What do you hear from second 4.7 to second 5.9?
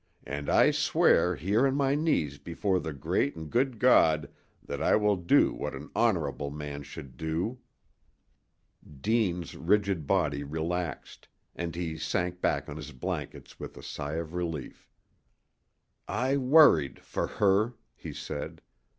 I will do what